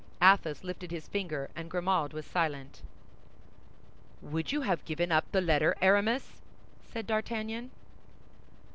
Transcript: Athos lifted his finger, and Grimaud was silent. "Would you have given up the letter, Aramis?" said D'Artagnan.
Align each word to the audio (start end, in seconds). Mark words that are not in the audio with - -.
Athos 0.19 0.63
lifted 0.63 0.89
his 0.89 1.07
finger, 1.07 1.51
and 1.55 1.69
Grimaud 1.69 2.11
was 2.11 2.25
silent. 2.25 2.81
"Would 4.19 4.51
you 4.51 4.61
have 4.61 4.83
given 4.83 5.11
up 5.11 5.31
the 5.31 5.41
letter, 5.41 5.75
Aramis?" 5.79 6.41
said 6.91 7.05
D'Artagnan. 7.05 7.69